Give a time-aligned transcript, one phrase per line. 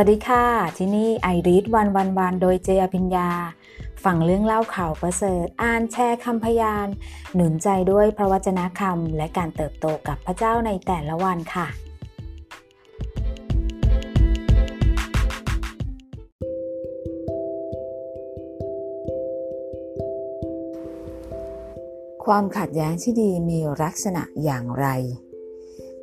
[0.00, 0.46] วัสดีค่ะ
[0.78, 3.30] ที่นี่ไอริสวันวันวันโดยเจอภิญญา
[4.04, 6.86] ฟังเรื่องเล่าข่าวประเสริฐ อ่านแชร์คำพยาน
[7.34, 11.66] หนุนใจด้วยพระวจนะคำและการเติบโตกับพระเจ้าในแต่ละวันค่ะ
[22.24, 24.86] ความขัดแย้งที่ดีมีลักษณะอย่างไร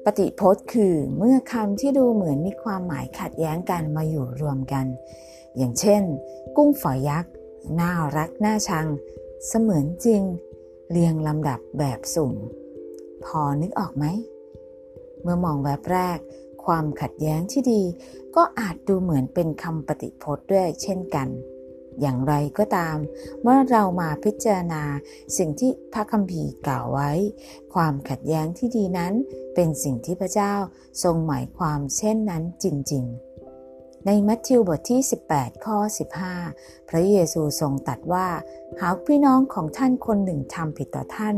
[0.06, 4.86] ปฏิพจน์คือเมื่อคำที่ดูเหมือนมีความหมายขัดแย้งกันมาอยู่รวมกัน
[5.58, 6.04] อย่างเช่น
[6.56, 7.32] กุ้งฝอยยักษ์
[7.80, 8.88] น่ารักน่าชัง
[9.48, 10.24] เสมือนจริง
[10.92, 12.34] เรียงลำดับแบบสุ่ม
[13.26, 14.06] พอนึกออกไหม
[15.22, 16.20] เมื่อมองแวบแรก
[16.66, 17.82] ความขัดแย้งที่ดี
[18.36, 21.28] ก็อาจดูเหมือนเป็นคำปฏิพจน์ด้วยเช่นกัน
[22.02, 22.98] อย่างไรก็ตาม
[23.42, 24.84] เมื่อเรามาพิจารณา
[25.38, 27.12] สิ่งที่พระคัมภีร์กล่าวไว้
[27.74, 29.14] ความขัดแย้งที่ดีนั้น
[29.56, 30.54] เป็นสิ่งที่พระเจ้า
[31.04, 33.26] ทรงหมายความเช่นนั้นจริง ๆ
[34.06, 35.78] ในมัทธิวบทที่ 18 ข้อ
[36.34, 38.28] 15 พระเยซูทรงตรัสว่า
[38.82, 41.38] หากพี่น้องของท่านคนหนึ่งทำผิดต่อท่าน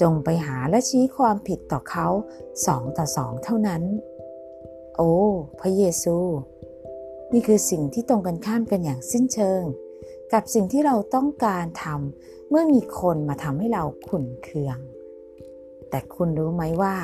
[0.00, 2.06] จงไปหาและชี้ความผิดต่อเขา
[2.66, 3.82] สองต่อสองเท่านั้น
[4.96, 5.14] โอ้
[5.60, 6.16] พระเยซู
[7.32, 9.62] นี่คือสิ่งที่ตรงกันข้ามกันอย่างสิ้นเชิง
[10.32, 14.78] กับสิ่งที่เราต้องการทำเมื่อมีคนมาทำให้เราขุ่นเคือง
[15.90, 16.94] แต่คุณรู้ไหมว่า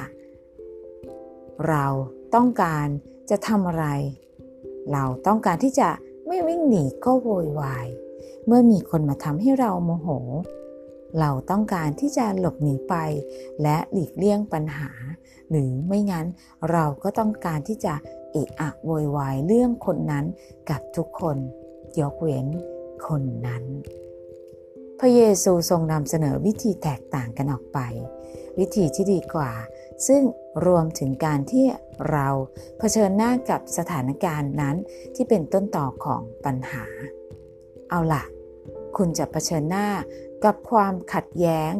[1.68, 1.86] เรา
[2.34, 2.86] ต้องการ
[3.30, 3.86] จะทำอะไร
[4.92, 5.88] เราต้องการที่จะ
[6.26, 7.86] ไม่วิ่งหนีก็โวยวาย
[8.46, 10.08] เมื่อมีคนมาทำให้เราโมโห
[11.20, 12.94] เราต้องการที่จะหลบหนีไป
[13.62, 14.90] และหลีกเลี่ยงปัญหา
[15.50, 16.26] หรือไม่งั้น
[16.70, 17.94] เราก็ต้องการที่จะ
[18.32, 20.24] เอะอะโวยวายเรื่องคนนั้น
[20.70, 21.36] กับทุกคน
[22.00, 22.46] ยกเว้น
[23.06, 23.64] คนนั้น
[25.00, 27.78] พระเยซูทรงนำเสนอวิธีแตกต่างกันออกไป
[28.58, 29.52] วิธีที่ดีกว่า
[30.06, 30.22] ซึ่ง
[30.66, 31.66] รวมถึงการที่
[32.10, 32.28] เรา
[32.78, 34.76] เผชิญหน้ากับสถานการณ์นั้น
[35.14, 36.84] ที่เป็นต้นต่อของปัญหา
[37.90, 38.24] เอาล่ะ
[38.98, 39.88] คุณจะเผชิญหน้า
[40.44, 41.72] กับความขัดแย้ง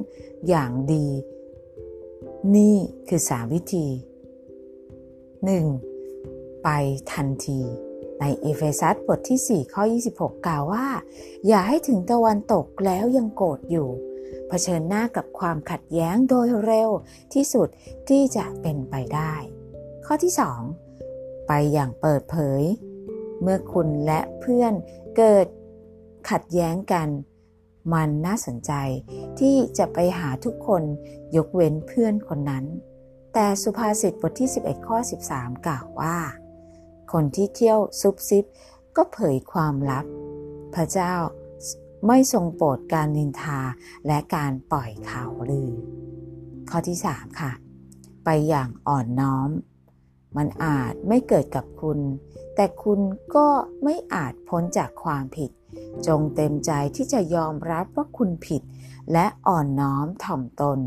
[0.49, 1.07] อย่างดี
[2.57, 2.77] นี่
[3.09, 3.87] คือสามวิธี
[5.85, 6.63] 1.
[6.63, 6.69] ไป
[7.13, 7.61] ทันที
[8.21, 9.83] ในเอเฟซัสบทที่ 4 ข้อ
[10.15, 10.87] 26 กล่าวว่า
[11.47, 13.89] อย่าให้ถึงตะวันตกแล้วยังโกรธอยู่
[14.49, 16.91] เผชิญหน้ากับความขัดแย้งโดยเร็ว
[17.35, 17.69] ที่สุด
[18.09, 19.35] ที่จะเป็นไปได้
[20.07, 20.33] ข้อที่
[20.91, 22.63] 2 ไปอย่างเปิดเผย
[23.43, 24.73] เมื่อคุณและเพื่อน
[25.17, 25.47] เกิด
[26.31, 27.09] ขัดแย้งกัน
[27.93, 28.73] มันน่าสนใจ
[29.39, 30.83] ที่จะไปหาทุกคน
[31.37, 32.65] ยกเว้นเพื่อนคนนั้น
[33.35, 34.99] แต่สุภาษิตบทที่ 11 ข้อ
[35.31, 36.17] 13 กล่าวว่า
[37.13, 38.45] คนที่เที่ยวซุบซิบ
[38.97, 40.05] ก็เผยความลับ
[40.75, 41.15] พระเจ้า
[42.07, 43.61] ไม่ทรงโปรดการนินทา
[44.07, 45.73] และการปล่อยข่าวลือ
[46.71, 47.53] ข้อที่ 3 ค่ะ
[48.25, 49.51] ไปอย่างอ่อนน้อม
[50.37, 51.99] มันอาจไม่เกิดกับคุณ
[52.55, 53.01] แต่คุณ
[53.35, 53.49] ก็
[53.85, 55.51] ไม่อาจพ้นจากความผิด
[56.07, 58.63] จงเต็มใจที่จะยอมรับว่าคุณผิด
[59.13, 60.79] และอ่อนน้อมถ่อมตน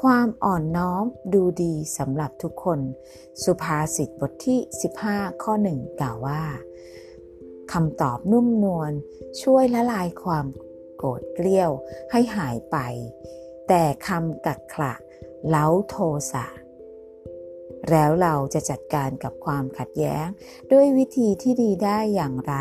[0.00, 1.04] ความอ่อนน้อม
[1.34, 2.80] ดูดีสำหรับทุกคน
[3.44, 4.58] สุภาษิตบทที่
[5.00, 6.42] 15 ข้อหนึ่งกล่าวว่า
[7.72, 8.92] คำตอบนุ่มนวล
[9.42, 10.46] ช่วยละลายความ
[10.96, 11.70] โกรธเกลี้ยว
[12.10, 12.76] ให้หายไป
[13.68, 14.94] แต่คำกักขระ
[15.48, 15.96] เล้าโท
[16.32, 16.46] สะ
[17.90, 20.26] แล้วเราจะจัดการกับความขัดแย้ง
[20.72, 22.54] ด้วยวิธีที่ดีได้อย่างไร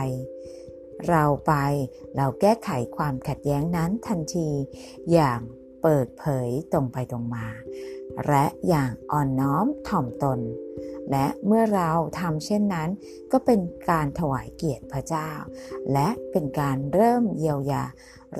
[1.09, 1.53] เราไป
[2.15, 4.49] เราแก้ไขความขัดแย้งนั้นทันที
[5.11, 5.39] อย่าง
[5.83, 7.47] เปิดเผยตรงไปตรงมา
[8.27, 10.39] และอย่างอ่อนน้อมถ่อมตน
[11.11, 12.89] และเมื่อเราทำเช่นนั้น
[13.31, 15.29] ก็เป็นการถวายเกียรติพระเจ้า
[15.93, 17.83] และเป็นการเริ่มเยียวยา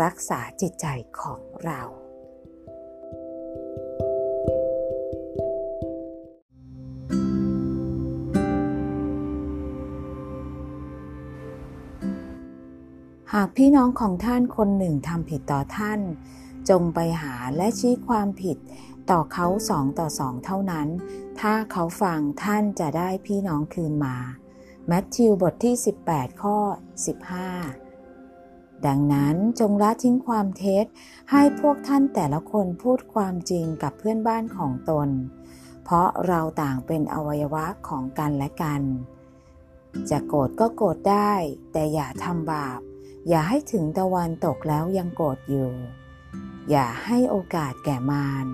[0.01, 0.85] รักษาจิตใจ
[1.19, 1.81] ของเรา
[13.37, 15.99] หากพี่น้องของท่านคนหนึ่งทำผิดต่อท่าน
[16.70, 18.58] จงไปหาและชี้ความผิด
[19.09, 20.87] ต่อเขาสองต่อสองเท่านั้น
[21.40, 24.16] ถ้าเขาฟังท่านจะได้พี่น้องคืนมา
[24.87, 25.76] แมทธิวบทที่
[26.08, 26.58] 18 ข้อ
[27.73, 30.85] 15 ดังนั้นจงละทิ้งความเท็จ
[31.32, 35.09] ให้พวกท่านแต่ละคนพูดความจริงกับเพื่อนบ้านของตน
[35.84, 38.82] เพราะเราต่างเป็นอวัยวะของกันและกัน
[40.09, 41.34] จะโกรธก็โกรธได้
[41.72, 42.82] แต่อย่าทำบาป
[43.29, 45.72] อย่าให้ถึงตะวันตกแล้วยังโกรธอยู่
[46.69, 48.45] อย่าให้โอกาสแก่มาร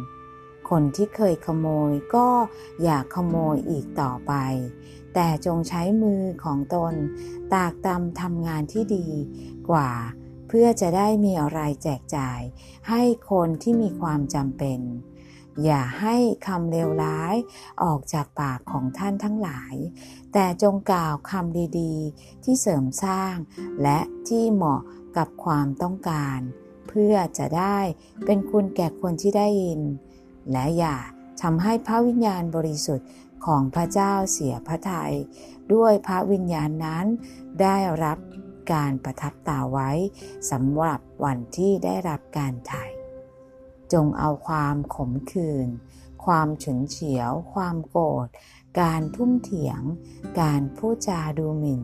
[0.69, 2.27] คนที่เคยขโมยก็
[2.83, 4.33] อย่าขโมยอีกต่อไป
[5.13, 6.93] แต่จงใช้มือของตน
[7.53, 9.07] ตากตำทำงานที่ดี
[9.69, 9.91] กว่า
[10.47, 12.41] เพื่อจะได้มีอะไรแจกจ่าย
[12.89, 13.01] ให้
[13.31, 14.79] คนที่มีความจำเป็น
[15.63, 16.15] อย่าให้
[16.47, 17.35] คำเลวร้าย
[17.83, 19.75] ออกจากปากของท่านทั้งหลาย
[20.33, 23.35] แต่จงกล่าวคำดีๆ ที่เสริมสร้าง
[23.81, 24.81] และที่เหมาะ
[25.17, 26.39] กับความต้องการ
[26.87, 27.79] เพื่อจะได้
[28.25, 29.81] เป็นคุณแก่คนที่ได้ยิน
[30.51, 30.97] และอย่า
[31.41, 33.09] ทำให้พระวิญญาณบริสุทธิ์
[33.45, 35.13] ของพระเจ้าเสียพระทยัย
[35.73, 37.05] ด้วยพระวิญญาณนั้น
[37.61, 38.17] ได้รับ
[38.73, 39.89] การประทับตาไว้
[40.51, 42.90] สำหรับวันที่ได้รับการไถ่
[43.93, 45.67] จงเอาความขมขื่น
[46.25, 48.27] ความฉุนเฉียว ความโกรธ
[48.81, 49.81] การทุ่มเถียง
[50.41, 51.81] การพูดจาดูหมิ่น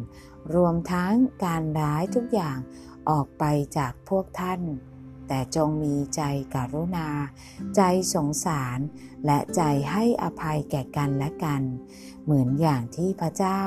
[0.55, 1.13] รวมทั้ง
[1.45, 2.57] การร้ายทุกอย่าง
[3.09, 3.43] ออกไป
[3.77, 4.61] จากพวกท่าน
[5.27, 6.21] แต่จงมีใจ
[6.55, 7.09] กรุณา
[7.75, 7.81] ใจ
[8.13, 8.79] สงสาร
[9.25, 9.61] และใจ
[9.91, 11.61] ให้อภัยแก่กันและกัน
[12.23, 13.61] เหมือนอย่างที่พระเจ้า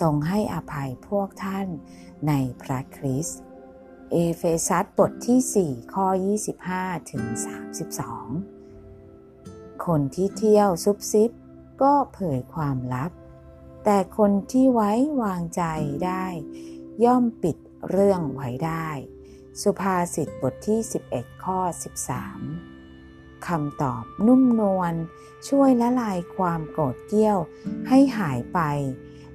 [0.00, 1.68] ทรงให้อภัยพวกท่าน
[2.28, 2.32] ใน
[2.62, 3.38] พระคริสต์
[4.10, 6.06] เอเฟซัสบทที่ 4 ข้อ
[6.58, 7.24] 25 ถึง
[8.74, 11.30] 32 คนที่เที่ยวซุบซิบ
[11.82, 13.10] ก็เผยความลับ
[13.84, 14.92] แต่คนที่ไว้
[15.22, 15.62] วางใจ
[16.04, 16.26] ได้
[17.04, 17.56] ย่อมปิด
[17.90, 18.88] เรื่องไว้ได้
[19.62, 20.80] สุภาษิตบทที่
[21.10, 21.58] 11 ข้อ
[22.74, 24.94] 13 คำตอบนุ่มนวล
[25.48, 27.38] ช่วยละลายความโกรธเกี้ยว
[27.88, 28.60] ให้หายไป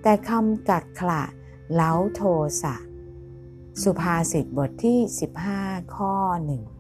[0.02, 1.24] แต่คำกัดขละ
[1.74, 2.22] เล้าโท
[2.62, 2.76] สะ
[3.84, 5.00] สุภาษิตบทที่
[5.46, 6.14] 15 ข้อ
[6.54, 6.79] 1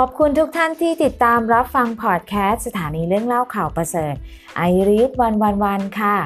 [0.00, 4.14] ขอบคุณทุกท่านที่ติดตามรับฟังพอดแคสต์สถานีเรื่องเล่าข่าวประเสริฐ
[4.56, 6.16] ไอริสวันวันวันค่ะ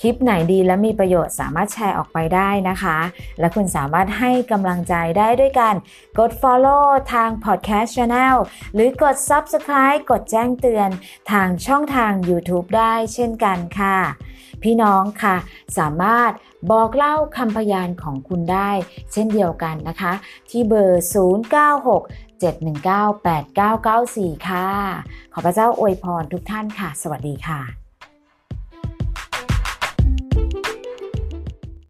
[0.00, 2.98] คลิปไหนดีและมีประโยชน์สามารถแชร์ออกไปได้นะคะ
[3.40, 5.74] และคุณสามารถให้กำลังใจได้ด้วยการ
[6.18, 8.36] กด follow ทาง podcast channel
[8.74, 10.88] หรือกด subscribe กดแจ้งเตือน
[11.30, 13.98] ทางช่องทาง YouTube ได้เช่นกันค่ะ
[14.62, 15.36] พี่น้องค่ะ
[15.78, 16.30] สามารถ
[16.70, 18.70] บอกเล่าคำพยานของคุณได้
[19.12, 20.12] เช่นเดียวกันนะคะ
[20.50, 21.14] ที่เบอร์ 096
[22.42, 24.68] 719-8994 ค่ะ
[25.32, 27.83] ขอพระเจ้าอวยพรทุกท่านค่ะ สวัสดีค่ะ